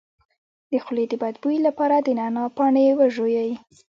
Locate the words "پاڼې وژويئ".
2.57-3.51